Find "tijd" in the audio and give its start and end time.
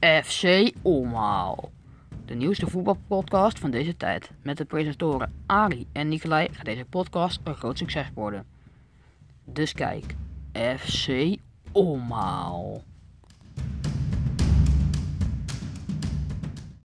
3.96-4.30